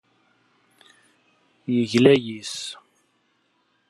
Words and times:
Yegla 1.75 2.13
yes-s. 2.25 2.55